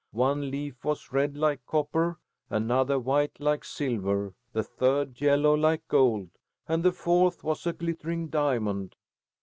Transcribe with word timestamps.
One 0.13 0.49
leaf 0.49 0.83
was 0.83 1.11
red 1.13 1.37
like 1.37 1.63
copper, 1.67 2.17
another 2.49 2.97
white 2.97 3.39
like 3.39 3.63
silver, 3.63 4.33
the 4.51 4.63
third 4.63 5.21
yellow 5.21 5.53
like 5.53 5.87
gold, 5.87 6.31
and 6.67 6.81
the 6.81 6.91
fourth 6.91 7.43
was 7.43 7.67
a 7.67 7.73
glittering 7.73 8.29
diamond. 8.29 8.95